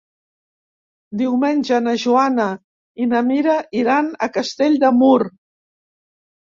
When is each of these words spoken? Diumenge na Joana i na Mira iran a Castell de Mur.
Diumenge 1.21 1.83
na 1.89 1.93
Joana 2.05 2.49
i 3.05 3.09
na 3.13 3.23
Mira 3.31 3.61
iran 3.85 4.13
a 4.15 4.33
Castell 4.41 4.83
de 4.89 4.95
Mur. 5.01 5.17